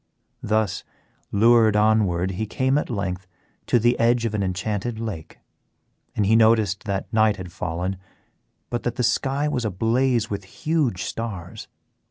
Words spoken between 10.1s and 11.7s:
with huge stars.